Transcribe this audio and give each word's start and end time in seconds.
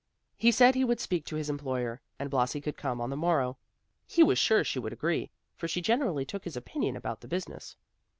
He 0.35 0.51
said 0.51 0.73
he 0.73 0.83
would 0.83 0.99
speak 0.99 1.25
to 1.25 1.35
his 1.35 1.47
employer, 1.47 2.01
and 2.17 2.31
Blasi 2.31 2.59
could 2.59 2.75
come 2.75 2.99
on 2.99 3.11
the 3.11 3.15
morrow. 3.15 3.59
He 4.07 4.23
was 4.23 4.39
sure 4.39 4.63
she 4.63 4.79
would 4.79 4.93
agree, 4.93 5.29
for 5.55 5.67
she 5.67 5.79
generally 5.79 6.25
took 6.25 6.43
his 6.43 6.57
opinion 6.57 6.95
about 6.95 7.21
the 7.21 7.27
business. 7.27 7.75